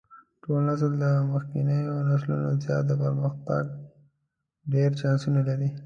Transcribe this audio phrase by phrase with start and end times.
[0.45, 3.63] نوى نسل تر مخکېنيو نسلونو زيات د پرمختګ
[4.71, 5.69] ډېر چانسونه لري.